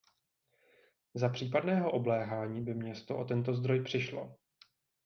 Za 1.13 1.29
případného 1.29 1.91
obléhání 1.91 2.61
by 2.61 2.73
město 2.73 3.17
o 3.17 3.25
tento 3.25 3.53
zdroj 3.53 3.83
přišlo. 3.83 4.35